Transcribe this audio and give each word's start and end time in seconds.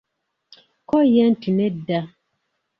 Kko 0.81 0.97
ye 1.13 1.23
nti 1.31 1.49
nedda. 1.57 1.99